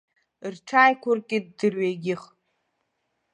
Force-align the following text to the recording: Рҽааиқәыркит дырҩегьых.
Рҽааиқәыркит 0.53 1.45
дырҩегьых. 1.57 2.21